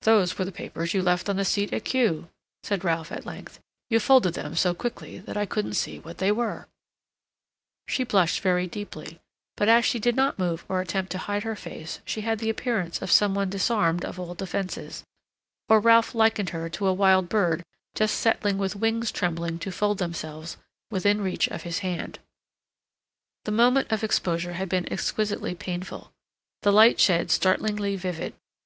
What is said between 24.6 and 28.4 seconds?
been exquisitely painful—the light shed startlingly vivid.